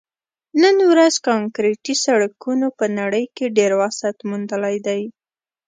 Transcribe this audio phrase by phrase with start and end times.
[0.61, 5.01] نن ورځ کانکریټي سړکونو په نړۍ کې ډېر وسعت موندلی دی